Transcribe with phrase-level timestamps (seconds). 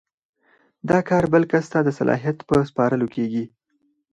[0.89, 3.45] دا کار بل کس ته د صلاحیت په سپارلو کیږي.